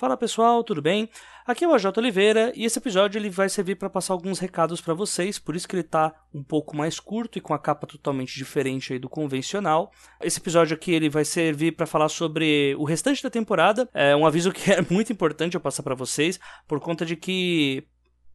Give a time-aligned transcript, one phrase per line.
[0.00, 1.10] Fala pessoal, tudo bem?
[1.46, 4.80] Aqui é o AJ Oliveira e esse episódio ele vai servir para passar alguns recados
[4.80, 7.86] para vocês, por isso que ele está um pouco mais curto e com a capa
[7.86, 9.92] totalmente diferente do convencional.
[10.22, 13.90] Esse episódio aqui ele vai servir para falar sobre o restante da temporada.
[13.92, 17.86] É um aviso que é muito importante eu passar para vocês, por conta de que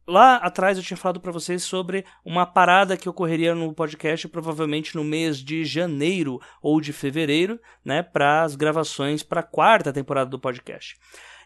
[0.08, 4.94] Lá atrás eu tinha falado para vocês sobre uma parada que ocorreria no podcast provavelmente
[4.94, 10.30] no mês de janeiro ou de fevereiro, né, para as gravações para a quarta temporada
[10.30, 10.96] do podcast.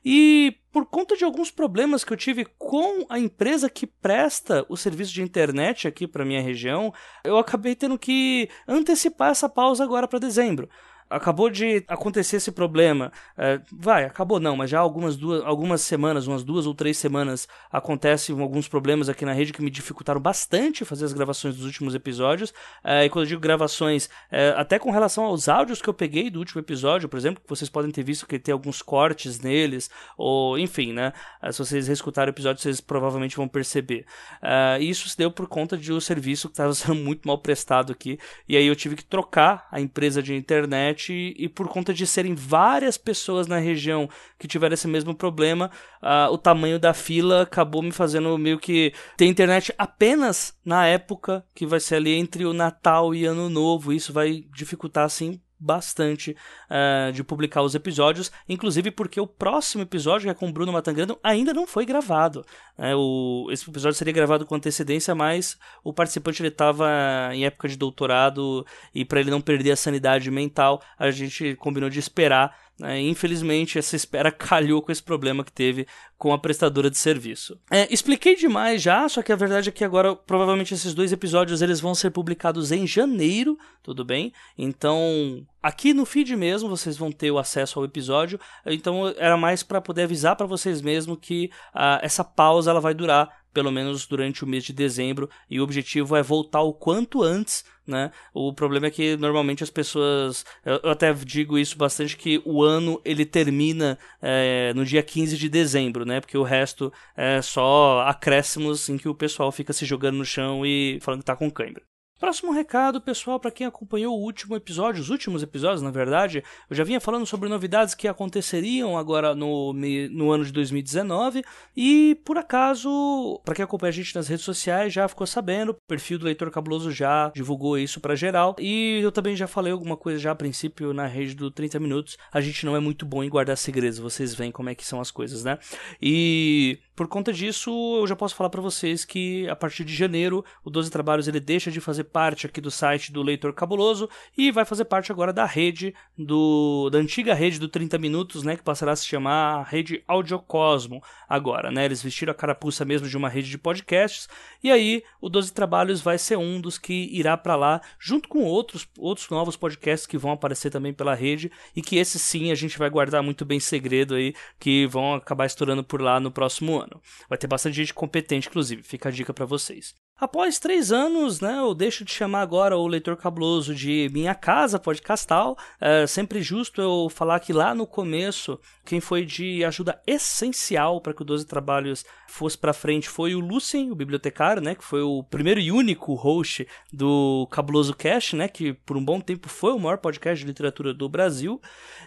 [0.05, 4.76] E por conta de alguns problemas que eu tive com a empresa que presta o
[4.76, 6.93] serviço de internet aqui para minha região,
[7.25, 10.68] eu acabei tendo que antecipar essa pausa agora para dezembro
[11.11, 13.13] acabou de acontecer esse problema.
[13.37, 17.49] É, vai, acabou não, mas já algumas, duas, algumas semanas, umas duas ou três semanas,
[17.71, 21.95] acontecem alguns problemas aqui na rede que me dificultaram bastante fazer as gravações dos últimos
[21.95, 22.54] episódios.
[22.85, 26.31] É, e quando eu digo gravações, é, até com relação aos áudios que eu peguei
[26.31, 29.90] do último episódio, por exemplo, que vocês podem ter visto que tem alguns cortes neles,
[30.17, 31.13] ou enfim, né?
[31.43, 34.06] É, se vocês reescutarem o episódio, vocês provavelmente vão perceber.
[34.41, 37.93] É, isso se deu por conta de um serviço que estava sendo muito mal prestado
[37.93, 38.17] aqui,
[38.49, 42.06] e aí eu tive que trocar a empresa de internet internet e por conta de
[42.06, 45.70] serem várias pessoas na região que tiveram esse mesmo problema,
[46.03, 51.45] uh, o tamanho da fila acabou me fazendo meio que ter internet apenas na época
[51.55, 53.93] que vai ser ali entre o Natal e Ano Novo.
[53.93, 56.34] Isso vai dificultar assim bastante
[56.70, 60.72] uh, de publicar os episódios, inclusive porque o próximo episódio, que é com o Bruno
[60.72, 62.44] Matangrano, ainda não foi gravado.
[62.78, 62.94] Né?
[62.97, 66.88] o, esse episódio seria gravado com antecedência, mas o participante estava
[67.33, 71.91] em época de doutorado e para ele não perder a sanidade mental, a gente combinou
[71.91, 75.86] de esperar é, infelizmente, essa espera calhou com esse problema que teve
[76.17, 77.59] com a prestadora de serviço.
[77.70, 81.62] É, expliquei demais já, só que a verdade é que agora provavelmente esses dois episódios
[81.62, 84.33] eles vão ser publicados em janeiro, tudo bem?
[84.59, 88.39] Então, aqui no feed mesmo vocês vão ter o acesso ao episódio.
[88.67, 92.92] Então, era mais para poder avisar para vocês mesmo que uh, essa pausa ela vai
[92.92, 97.23] durar pelo menos durante o mês de dezembro, e o objetivo é voltar o quanto
[97.23, 98.11] antes, né?
[98.33, 103.00] O problema é que normalmente as pessoas, eu até digo isso bastante que o ano
[103.05, 106.21] ele termina é, no dia 15 de dezembro, né?
[106.21, 110.65] Porque o resto é só acréscimos em que o pessoal fica se jogando no chão
[110.65, 111.90] e falando que tá com cãibra.
[112.20, 116.76] Próximo recado, pessoal, para quem acompanhou o último episódio, os últimos episódios, na verdade, eu
[116.76, 121.42] já vinha falando sobre novidades que aconteceriam agora no, no ano de 2019
[121.75, 125.76] e, por acaso, para quem acompanha a gente nas redes sociais já ficou sabendo, o
[125.88, 129.97] perfil do Leitor Cabuloso já divulgou isso para geral e eu também já falei alguma
[129.97, 132.19] coisa já a princípio na rede do 30 Minutos.
[132.31, 135.00] A gente não é muito bom em guardar segredos, vocês veem como é que são
[135.00, 135.58] as coisas, né?
[136.02, 140.44] E por conta disso, eu já posso falar para vocês que a partir de janeiro,
[140.62, 144.50] o 12 Trabalhos ele deixa de fazer parte aqui do site do Leitor Cabuloso e
[144.50, 148.62] vai fazer parte agora da rede do da antiga rede do 30 minutos, né, que
[148.62, 151.84] passará a se chamar Rede Audiocosmo agora, né?
[151.84, 154.28] Eles vestiram a carapuça mesmo de uma rede de podcasts
[154.62, 158.44] e aí o 12 Trabalhos vai ser um dos que irá para lá junto com
[158.44, 162.54] outros outros novos podcasts que vão aparecer também pela rede e que esses sim a
[162.54, 166.78] gente vai guardar muito bem segredo aí que vão acabar estourando por lá no próximo
[166.81, 167.00] ano.
[167.28, 169.94] Vai ter bastante gente competente, inclusive, fica a dica para vocês.
[170.20, 174.78] Após três anos, né, eu deixo de chamar agora o leitor cabuloso de minha casa
[174.78, 175.56] podcastal.
[175.81, 181.14] É sempre justo eu falar que lá no começo, quem foi de ajuda essencial para
[181.14, 185.00] que o 12 Trabalhos fosse para frente foi o Lucien, o bibliotecário, né, que foi
[185.00, 189.72] o primeiro e único host do Cabuloso Cast, né, que por um bom tempo foi
[189.72, 191.58] o maior podcast de literatura do Brasil.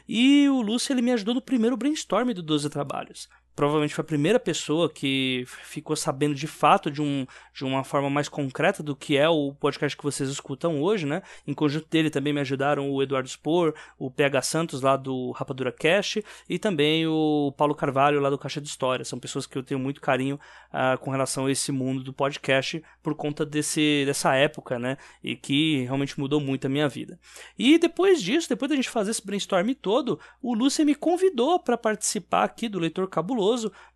[0.08, 4.06] E o Lucien ele me ajudou no primeiro brainstorm do 12 Trabalhos provavelmente foi a
[4.06, 8.96] primeira pessoa que ficou sabendo de fato de, um, de uma forma mais concreta do
[8.96, 11.22] que é o podcast que vocês escutam hoje, né?
[11.46, 15.72] Em conjunto dele também me ajudaram o Eduardo Spor, o PH Santos lá do Rapadura
[15.72, 19.06] Cast e também o Paulo Carvalho lá do Caixa de História.
[19.06, 20.40] São pessoas que eu tenho muito carinho
[20.74, 24.98] uh, com relação a esse mundo do podcast por conta desse, dessa época, né?
[25.24, 27.20] E que realmente mudou muito a minha vida.
[27.58, 31.78] E depois disso, depois da gente fazer esse brainstorm todo, o Lúcio me convidou para
[31.78, 33.43] participar aqui do Leitor Cabuloso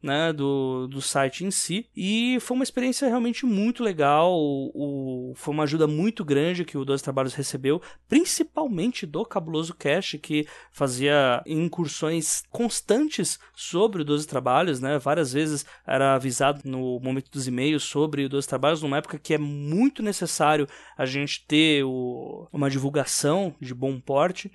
[0.02, 1.88] né, do, do site em si.
[1.96, 4.34] E foi uma experiência realmente muito legal.
[4.34, 9.74] O, o, foi uma ajuda muito grande que o 12 Trabalhos recebeu, principalmente do Cabuloso
[9.74, 14.98] Cash, que fazia incursões constantes sobre o 12 Trabalhos, né?
[14.98, 19.34] Várias vezes era avisado no momento dos e-mails sobre o 12 Trabalhos, numa época que
[19.34, 20.68] é muito necessário
[20.98, 24.52] a gente ter o, uma divulgação de bom porte.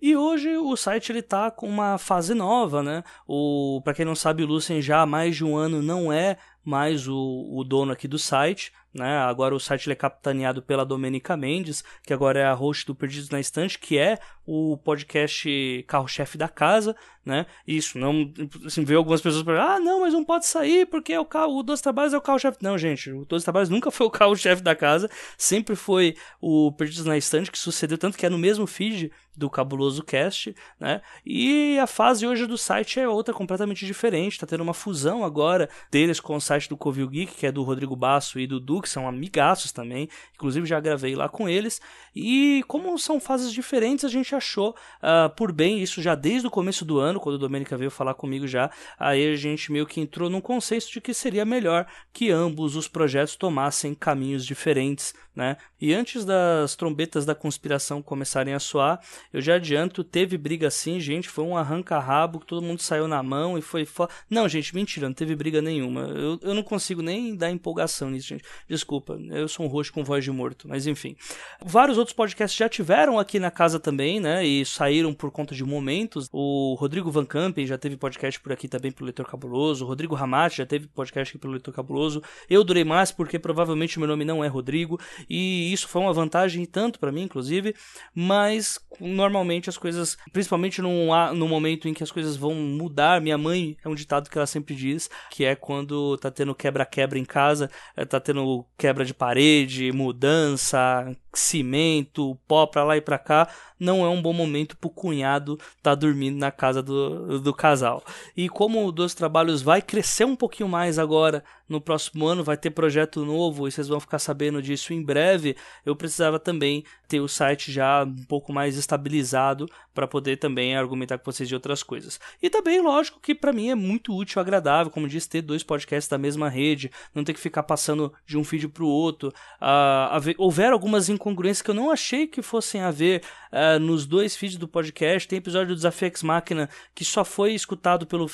[0.00, 3.02] E hoje o site ele tá com uma fase nova, né?
[3.26, 6.36] O para quem não sabe, o Lucien já há mais de um ano não é
[6.64, 9.18] mais o, o dono aqui do site, né?
[9.18, 13.30] Agora o site é capitaneado pela Domenica Mendes, que agora é a host do Perdidos
[13.30, 17.44] na Estante, que é o podcast carro-chefe da casa, né?
[17.66, 18.32] Isso, não,
[18.64, 21.62] assim, ver algumas pessoas falando, ah, não, mas não pode sair porque é o o
[21.62, 22.58] Dois Trabalhos é o carro-chefe.
[22.62, 27.04] Não, gente, o Dois Trabalhos nunca foi o carro-chefe da casa, sempre foi o Perdidos
[27.04, 31.00] na Estante que sucedeu, tanto que é no mesmo feed do Cabuloso Cast, né?
[31.24, 35.68] E a fase hoje do site é outra completamente diferente, tá tendo uma fusão agora
[35.90, 38.80] deles com o site do Covil Geek, que é do Rodrigo Basso e do Du,
[38.80, 41.80] que são amigaços também, inclusive já gravei lá com eles,
[42.14, 46.50] e como são fases diferentes, a gente achou uh, por bem isso já desde o
[46.50, 50.00] começo do ano, quando o Domênica veio falar comigo já, aí a gente meio que
[50.00, 55.56] entrou num consenso de que seria melhor que ambos os projetos tomassem caminhos diferentes, né?
[55.80, 59.00] E antes das trombetas da conspiração começarem a soar,
[59.32, 63.22] eu já adianto, teve briga sim, gente, foi um arranca-rabo, que todo mundo saiu na
[63.22, 64.08] mão e foi fo...
[64.28, 66.00] Não, gente, mentira, não teve briga nenhuma.
[66.00, 68.44] Eu, eu não consigo nem dar empolgação nisso, gente.
[68.68, 71.16] Desculpa, eu sou um roxo com voz de morto, mas enfim.
[71.64, 75.64] Vários outros podcasts já tiveram aqui na casa também, né, e saíram por conta de
[75.64, 76.28] momentos.
[76.32, 80.14] O Rodrigo Van Campen já teve podcast por aqui também pelo Leitor Cabuloso, o Rodrigo
[80.14, 82.22] Ramate já teve podcast aqui pelo Leitor Cabuloso.
[82.48, 84.98] Eu durei mais porque provavelmente o meu nome não é Rodrigo,
[85.28, 87.74] e isso foi uma vantagem tanto para mim, inclusive,
[88.14, 93.38] mas normalmente as coisas, principalmente num, no momento em que as coisas vão mudar, minha
[93.38, 97.24] mãe é um ditado que ela sempre diz, que é quando tá tendo quebra-quebra em
[97.24, 103.48] casa, é, tá tendo quebra de parede, mudança, cimento, pó pra lá e pra cá,
[103.78, 108.02] não é um bom momento pro cunhado tá dormindo na casa do, do casal.
[108.36, 112.56] E como o Dois Trabalhos vai crescer um pouquinho mais agora no próximo ano, vai
[112.56, 115.54] ter projeto novo e vocês vão ficar sabendo disso em breve,
[115.84, 121.18] eu precisava também ter o site já um pouco mais estabilizado para poder também argumentar
[121.18, 122.18] com vocês de outras coisas.
[122.42, 126.08] E também, lógico, que para mim é muito útil, agradável, como disse, ter dois podcasts
[126.08, 129.32] da mesma rede, não ter que ficar passando de um feed para o outro.
[129.60, 133.22] Haver, houver algumas incongruências que eu não achei que fossem haver
[133.52, 135.28] uh, nos dois feeds do podcast.
[135.28, 138.26] Tem episódio do Desafio X Máquina que só foi escutado pelo,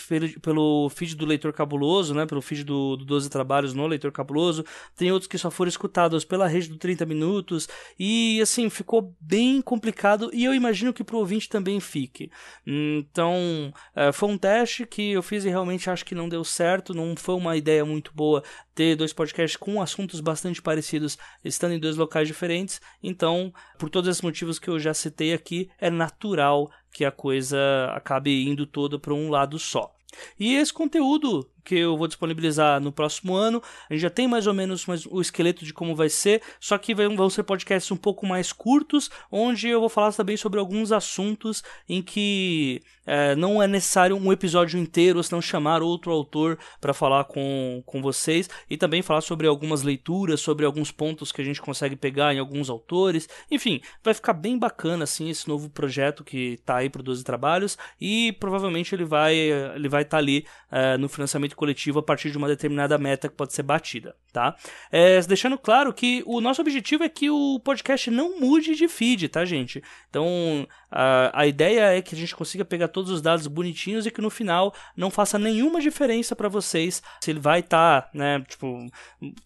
[0.43, 4.65] pelo feed do Leitor Cabuloso, né, pelo feed do, do 12 Trabalhos no Leitor Cabuloso.
[4.97, 7.69] Tem outros que só foram escutados pela rede do 30 Minutos.
[7.99, 12.31] E assim, ficou bem complicado e eu imagino que para o ouvinte também fique.
[12.67, 16.95] Então, uh, foi um teste que eu fiz e realmente acho que não deu certo.
[16.95, 18.43] Não foi uma ideia muito boa
[18.75, 22.74] ter dois podcasts com assuntos bastante parecidos, estando em dois locais diferentes.
[23.03, 27.59] Então, por todos esses motivos que eu já citei aqui, é natural que a coisa
[27.95, 29.95] acabe indo toda para um lado só.
[30.39, 33.63] E esse conteúdo que eu vou disponibilizar no próximo ano.
[33.89, 36.95] A gente já tem mais ou menos o esqueleto de como vai ser, só que
[36.95, 41.63] vão ser podcasts um pouco mais curtos, onde eu vou falar também sobre alguns assuntos
[41.89, 46.59] em que é, não é necessário um episódio inteiro, ou se não chamar outro autor
[46.81, 51.41] para falar com, com vocês, e também falar sobre algumas leituras, sobre alguns pontos que
[51.41, 53.29] a gente consegue pegar em alguns autores.
[53.51, 57.79] Enfim, vai ficar bem bacana assim esse novo projeto que está aí para 12 trabalhos,
[58.01, 62.31] e provavelmente ele vai ele vai estar tá ali é, no financiamento coletivo a partir
[62.31, 64.57] de uma determinada meta que pode ser batida, tá?
[64.91, 69.29] É, deixando claro que o nosso objetivo é que o podcast não mude de feed,
[69.29, 69.83] tá, gente?
[70.11, 74.13] Então, a, a ideia é que a gente consiga pegar todos os dados bonitinhos e
[74.13, 78.41] que no final não faça nenhuma diferença para vocês se ele vai estar, tá, né,
[78.49, 78.87] tipo,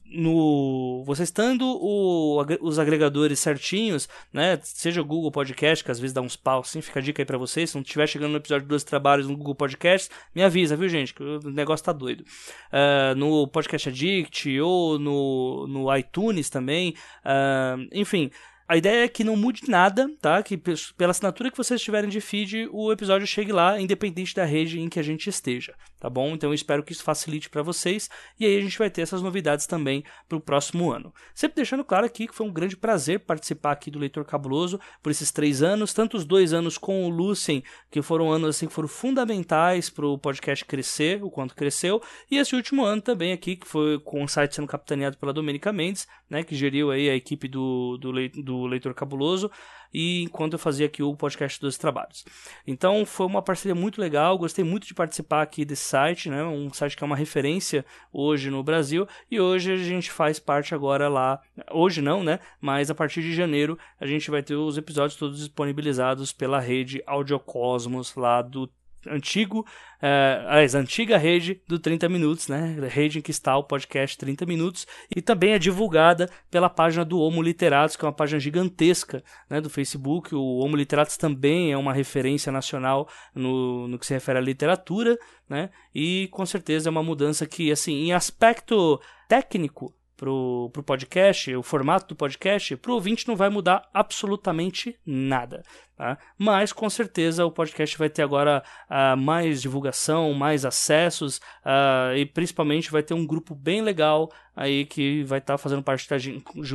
[0.04, 6.12] no você estando o, os agregadores certinhos, né, seja o Google Podcast, que às vezes
[6.12, 8.36] dá uns pau assim, fica a dica aí para vocês, se não estiver chegando no
[8.36, 12.24] episódio dos trabalhos no Google Podcast, me avisa, viu, gente, que o negócio tá doido.
[12.70, 16.94] Uh, no Podcast Addict ou no, no iTunes também.
[17.24, 18.30] Uh, enfim,
[18.68, 20.42] a ideia é que não mude nada, tá?
[20.42, 20.58] Que
[20.94, 24.90] pela assinatura que vocês tiverem de feed, o episódio chegue lá, independente da rede em
[24.90, 26.34] que a gente esteja, tá bom?
[26.34, 29.22] Então eu espero que isso facilite para vocês e aí a gente vai ter essas
[29.22, 31.14] novidades também para o próximo ano.
[31.34, 35.10] Sempre deixando claro aqui que foi um grande prazer participar aqui do Leitor Cabuloso por
[35.10, 38.74] esses três anos, tanto os dois anos com o Lucien, que foram anos assim que
[38.74, 43.56] foram fundamentais para o podcast crescer, o quanto cresceu, e esse último ano também aqui,
[43.56, 46.44] que foi com o site sendo capitaneado pela Domenica Mendes, né?
[46.44, 49.50] Que geriu aí a equipe do, do, do Leitor Cabuloso,
[49.92, 52.24] e enquanto eu fazia aqui o podcast dos trabalhos.
[52.66, 56.44] Então foi uma parceria muito legal, gostei muito de participar aqui desse site, né?
[56.44, 60.74] Um site que é uma referência hoje no Brasil, e hoje a gente faz parte
[60.74, 62.38] agora lá, hoje não, né?
[62.60, 67.02] Mas a partir de janeiro a gente vai ter os episódios todos disponibilizados pela rede
[67.06, 68.68] Audiocosmos lá do
[69.06, 69.60] antigo,
[70.02, 72.76] uh, antiga rede do 30 Minutos, né?
[72.88, 77.18] Rede em que está o podcast 30 Minutos, e também é divulgada pela página do
[77.18, 80.34] Homo Literatus, que é uma página gigantesca né, do Facebook.
[80.34, 85.18] O Homo Literatus também é uma referência nacional no, no que se refere à literatura,
[85.48, 85.70] né?
[85.94, 91.62] E com certeza é uma mudança que, assim, em aspecto técnico, pro, pro podcast, o
[91.62, 95.62] formato do podcast, pro ouvinte não vai mudar absolutamente nada.
[95.96, 96.18] Tá?
[96.36, 102.26] Mas com certeza o podcast vai ter agora uh, mais divulgação, mais acessos uh, e
[102.26, 106.16] principalmente vai ter um grupo bem legal aí que vai estar tá fazendo parte da,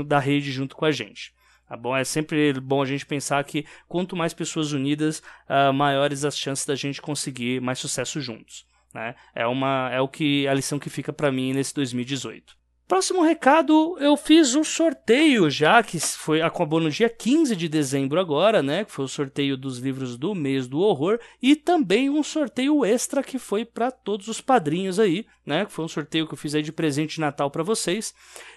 [0.05, 1.33] da rede junto com a gente.
[1.67, 1.95] Tá bom?
[1.95, 6.65] É sempre bom a gente pensar que quanto mais pessoas unidas, uh, maiores as chances
[6.65, 8.65] da gente conseguir mais sucesso juntos.
[8.93, 9.15] Né?
[9.35, 12.62] É, uma, é o que a lição que fica para mim nesse 2018.
[12.85, 18.19] Próximo recado, eu fiz um sorteio já, que foi acabou no dia 15 de dezembro
[18.19, 18.83] agora, né?
[18.83, 21.17] Que foi o sorteio dos livros do mês do horror.
[21.41, 25.65] E também um sorteio extra que foi para todos os padrinhos aí, né?
[25.65, 28.13] Que foi um sorteio que eu fiz aí de presente de Natal para vocês.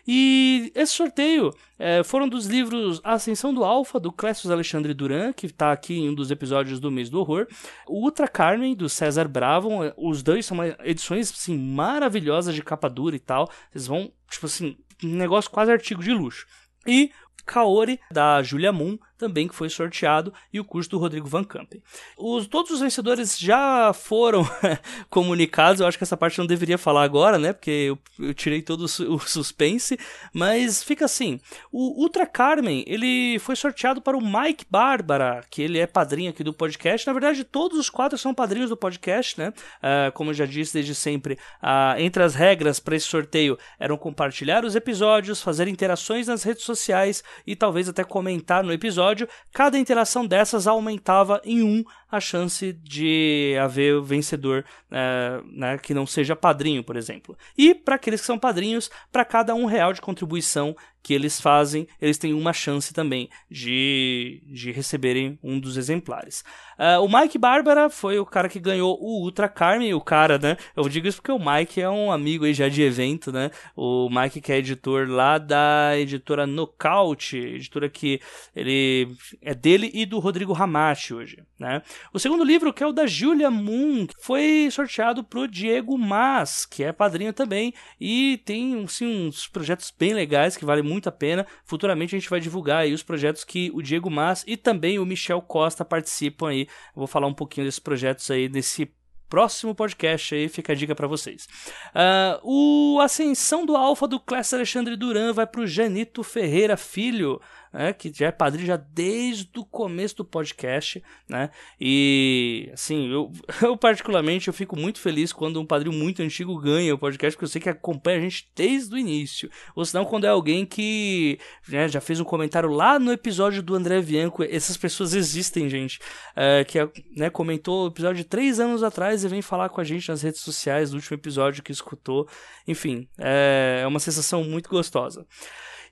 [0.06, 5.32] E esse sorteio é, foram dos livros A Ascensão do Alfa, do Clécio Alexandre Duran,
[5.32, 7.46] que está aqui em um dos episódios do mês do horror.
[7.86, 9.70] O Ultra Carmen, do César Bravo.
[9.96, 13.48] Os dois são edições assim, maravilhosas de capa dura e tal.
[13.70, 16.46] Vocês vão tipo assim, um negócio quase artigo de luxo.
[16.86, 17.10] E
[17.44, 21.82] Kaori, da Julia Moon, também que foi sorteado, e o curso do Rodrigo Van Campen.
[22.16, 24.46] Os, todos os vencedores já foram
[25.10, 28.62] comunicados, eu acho que essa parte não deveria falar agora, né, porque eu, eu tirei
[28.62, 29.98] todo o suspense,
[30.32, 31.40] mas fica assim,
[31.72, 36.44] o Ultra Carmen, ele foi sorteado para o Mike Bárbara, que ele é padrinho aqui
[36.44, 40.34] do podcast, na verdade todos os quatro são padrinhos do podcast, né, uh, como eu
[40.34, 45.42] já disse desde sempre, uh, entre as regras para esse sorteio eram compartilhar os episódios,
[45.42, 50.66] fazer interações nas redes sociais e talvez até comentar no episódio, episódio, cada interação dessas
[50.66, 56.96] aumentava em um a chance de haver vencedor é, né, que não seja padrinho, por
[56.96, 57.36] exemplo.
[57.56, 61.86] E para aqueles que são padrinhos, para cada um real de contribuição que eles fazem,
[62.02, 66.42] eles têm uma chance também de, de receberem um dos exemplares.
[66.76, 70.56] Uh, o Mike Bárbara foi o cara que ganhou o Ultra Carmen, o cara, né?
[70.74, 73.52] Eu digo isso porque o Mike é um amigo aí já de evento, né?
[73.76, 78.20] O Mike que é editor lá da editora Nocaute, editora que
[78.54, 81.82] ele é dele e do Rodrigo Ramache hoje, né?
[82.12, 86.84] O segundo livro, que é o da Julia Moon, foi sorteado pro Diego Mas, que
[86.84, 91.46] é padrinho também, e tem assim, uns projetos bem legais que valem muito a pena.
[91.64, 95.06] Futuramente a gente vai divulgar aí os projetos que o Diego Mas e também o
[95.06, 96.62] Michel Costa participam aí.
[96.62, 98.90] Eu vou falar um pouquinho desses projetos aí nesse
[99.28, 101.48] próximo podcast aí, fica a dica para vocês.
[101.94, 107.40] Uh, o Ascensão do Alfa do Clécio Alexandre Duran vai pro Janito Ferreira Filho
[107.76, 111.50] né, que já é padrinho já desde o começo do podcast, né?
[111.78, 113.30] E assim, eu,
[113.60, 117.44] eu particularmente eu fico muito feliz quando um padrinho muito antigo ganha o podcast, porque
[117.44, 119.50] eu sei que acompanha a gente desde o início.
[119.74, 123.74] Ou senão quando é alguém que né, já fez um comentário lá no episódio do
[123.74, 126.00] André Bianco, essas pessoas existem, gente,
[126.34, 126.78] é, que
[127.14, 130.22] né, comentou o episódio de três anos atrás e vem falar com a gente nas
[130.22, 132.26] redes sociais do último episódio que escutou.
[132.66, 135.26] Enfim, é, é uma sensação muito gostosa.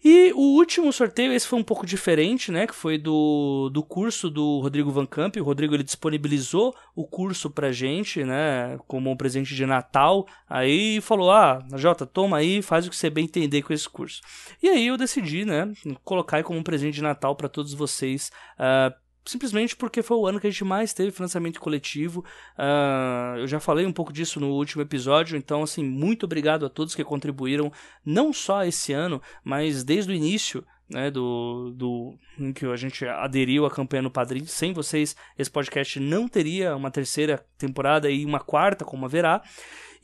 [0.05, 2.67] E o último sorteio, esse foi um pouco diferente, né?
[2.67, 5.37] Que foi do, do curso do Rodrigo Van Camp.
[5.37, 8.79] O Rodrigo ele disponibilizou o curso pra gente, né?
[8.87, 10.27] Como um presente de Natal.
[10.47, 14.21] Aí falou: Ah, Jota, toma aí, faz o que você bem entender com esse curso.
[14.63, 15.73] E aí eu decidi, né?
[16.05, 18.31] Colocar como um presente de Natal para todos vocês.
[18.59, 22.25] Uh, simplesmente porque foi o ano que a gente mais teve financiamento coletivo.
[22.59, 26.71] Uh, eu já falei um pouco disso no último episódio, então, assim, muito obrigado a
[26.71, 27.73] todos que contribuíram,
[28.05, 30.65] não só esse ano, mas desde o início.
[30.87, 34.45] Né, do, do em que a gente aderiu à campanha no Padrim.
[34.45, 39.43] Sem vocês, esse podcast não teria uma terceira temporada e uma quarta, como haverá.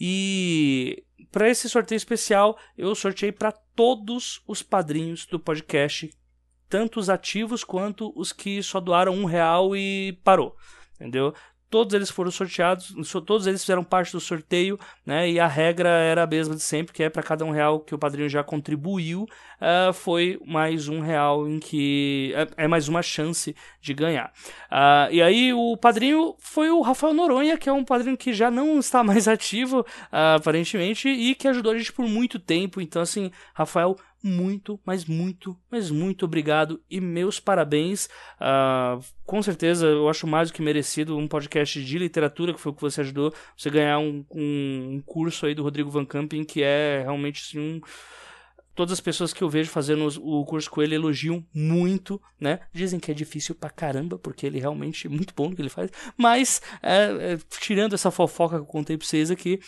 [0.00, 6.10] E para esse sorteio especial, eu sorteei para todos os padrinhos do podcast
[6.70, 10.56] tanto os ativos quanto os que só doaram um real e parou,
[10.94, 11.34] entendeu?
[11.68, 12.92] Todos eles foram sorteados,
[13.24, 15.30] todos eles fizeram parte do sorteio, né?
[15.30, 17.94] E a regra era a mesma de sempre, que é para cada um real que
[17.94, 23.02] o padrinho já contribuiu, uh, foi mais um real em que é, é mais uma
[23.02, 24.32] chance de ganhar.
[24.68, 28.50] Uh, e aí o padrinho foi o Rafael Noronha, que é um padrinho que já
[28.50, 32.80] não está mais ativo, uh, aparentemente, e que ajudou a gente por muito tempo.
[32.80, 38.06] Então, assim, Rafael, muito, mas muito, mas muito obrigado e meus parabéns.
[38.40, 42.72] Uh, com certeza, eu acho mais do que merecido um podcast de literatura, que foi
[42.72, 46.44] o que você ajudou, você ganhar um, um, um curso aí do Rodrigo Van Camping,
[46.44, 47.80] que é realmente assim, um
[48.74, 52.60] Todas as pessoas que eu vejo fazendo o curso com ele elogiam muito, né?
[52.72, 55.68] Dizem que é difícil pra caramba, porque ele realmente é muito bom no que ele
[55.68, 55.90] faz.
[56.16, 59.60] Mas, é, é, tirando essa fofoca que eu contei pra vocês aqui,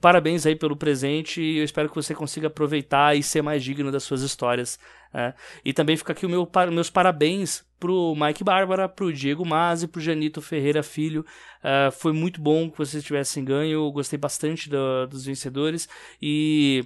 [0.00, 3.90] parabéns aí pelo presente e eu espero que você consiga aproveitar e ser mais digno
[3.90, 4.78] das suas histórias.
[5.14, 5.34] É.
[5.64, 10.00] E também fica aqui o meu, meus parabéns pro Mike Bárbara, pro Diego Mazzi, pro
[10.00, 11.26] Janito Ferreira Filho.
[11.58, 15.88] Uh, foi muito bom que vocês tivessem ganho, eu gostei bastante do, dos vencedores
[16.20, 16.84] e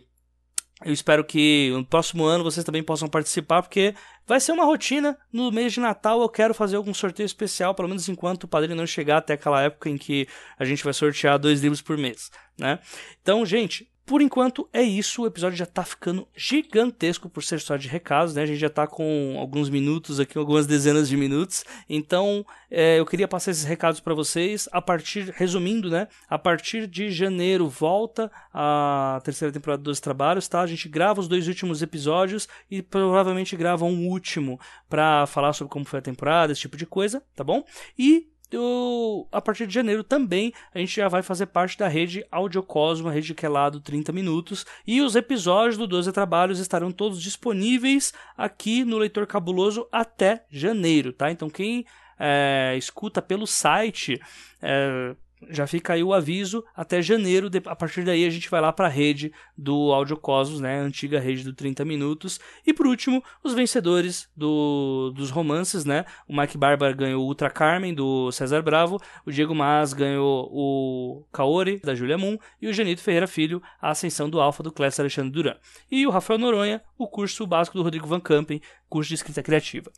[0.84, 3.94] eu espero que no próximo ano vocês também possam participar, porque
[4.26, 5.18] vai ser uma rotina.
[5.32, 8.76] No mês de Natal eu quero fazer algum sorteio especial, pelo menos enquanto o padrinho
[8.76, 10.28] não chegar até aquela época em que
[10.58, 12.78] a gente vai sortear dois livros por mês, né?
[13.22, 17.76] Então, gente, por enquanto é isso, o episódio já tá ficando gigantesco por ser só
[17.76, 18.42] de recados, né?
[18.42, 21.64] A gente já tá com alguns minutos aqui, algumas dezenas de minutos.
[21.90, 24.68] Então, é, eu queria passar esses recados para vocês.
[24.70, 26.06] A partir, resumindo, né?
[26.30, 30.60] A partir de janeiro volta a terceira temporada dos trabalhos, tá?
[30.60, 35.72] A gente grava os dois últimos episódios e provavelmente grava um último para falar sobre
[35.72, 37.64] como foi a temporada, esse tipo de coisa, tá bom?
[37.98, 42.24] E eu, a partir de janeiro também a gente já vai fazer parte da rede
[42.30, 46.58] Audiocosmo, a rede que é lá do 30 minutos, e os episódios do 12 Trabalhos
[46.58, 51.30] estarão todos disponíveis aqui no Leitor Cabuloso até janeiro, tá?
[51.30, 51.84] Então quem
[52.18, 54.20] é, escuta pelo site
[54.62, 55.14] é,
[55.48, 57.50] já fica aí o aviso até janeiro.
[57.66, 60.82] A partir daí a gente vai lá para a rede do Audio Cosmos, né, a
[60.82, 62.40] antiga rede do 30 minutos.
[62.66, 66.04] E por último, os vencedores do, dos romances, né?
[66.28, 71.24] O Mike Barber ganhou o Ultra Carmen do César Bravo, o Diego Mas ganhou o
[71.32, 75.02] Kaori da Julia Moon e o Genito Ferreira Filho a Ascensão do Alfa do Clécio
[75.02, 75.56] Alexandre Duran.
[75.90, 79.90] E o Rafael Noronha, o curso básico do Rodrigo Van Campen, curso de escrita criativa.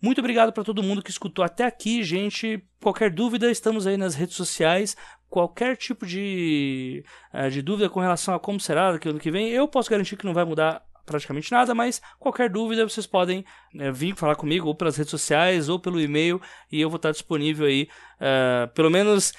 [0.00, 2.62] Muito obrigado para todo mundo que escutou até aqui, gente.
[2.82, 4.96] Qualquer dúvida, estamos aí nas redes sociais.
[5.28, 9.48] Qualquer tipo de, eh, de dúvida com relação a como será daqui ano que vem,
[9.48, 13.44] eu posso garantir que não vai mudar praticamente nada, mas qualquer dúvida vocês podem
[13.78, 17.10] é, vir falar comigo ou pelas redes sociais ou pelo e-mail e eu vou estar
[17.10, 19.32] disponível aí, uh, pelo menos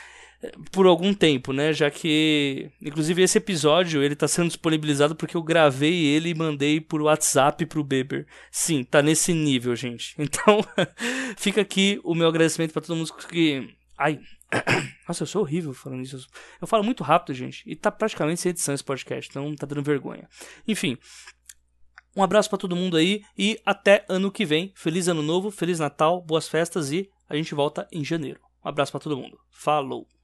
[0.72, 1.74] por algum tempo, né?
[1.74, 6.82] Já que, inclusive, esse episódio ele tá sendo disponibilizado porque eu gravei ele e mandei
[6.82, 8.28] por WhatsApp pro Beber.
[8.52, 10.16] Sim, tá nesse nível, gente.
[10.36, 10.60] Então,
[11.38, 13.74] fica aqui o meu agradecimento para todo mundo que.
[13.98, 14.20] Ai.
[15.08, 16.28] Nossa, eu sou horrível falando isso.
[16.60, 17.64] Eu falo muito rápido, gente.
[17.66, 20.28] E tá praticamente sem edição esse podcast, então tá dando vergonha.
[20.68, 20.98] Enfim.
[22.16, 24.72] Um abraço para todo mundo aí e até ano que vem.
[24.76, 28.40] Feliz ano novo, feliz Natal, boas festas e a gente volta em janeiro.
[28.64, 29.38] Um abraço para todo mundo.
[29.52, 30.15] Falou!